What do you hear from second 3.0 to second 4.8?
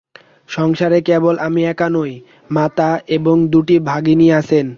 এবং দুটি ভগিনী আছেন।